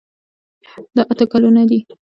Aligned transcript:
دا 0.95 1.01
اته 1.11 1.25
ګلونه 1.31 1.63
دي. 1.69 1.79